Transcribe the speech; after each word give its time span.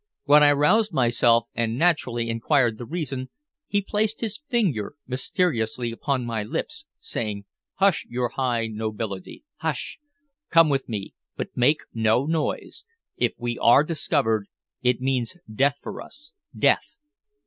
When 0.23 0.41
I 0.41 0.51
roused 0.53 0.91
myself 0.93 1.45
and, 1.53 1.77
naturally, 1.77 2.27
inquired 2.27 2.79
the 2.79 2.87
reason, 2.87 3.29
he 3.67 3.83
placed 3.83 4.19
his 4.21 4.41
finger 4.49 4.95
mysteriously 5.05 5.91
upon 5.91 6.25
my 6.25 6.41
lips, 6.41 6.85
saying: 6.97 7.45
"Hush, 7.75 8.07
your 8.09 8.29
high 8.29 8.65
nobility, 8.65 9.43
hush! 9.57 9.99
Come 10.49 10.69
with 10.69 10.89
me. 10.89 11.13
But 11.37 11.55
make 11.55 11.81
no 11.93 12.25
noise. 12.25 12.83
If 13.15 13.33
we 13.37 13.59
are 13.59 13.83
discovered, 13.83 14.47
it 14.81 15.01
means 15.01 15.35
death 15.53 15.77
for 15.83 16.01
us 16.01 16.33
death. 16.57 16.97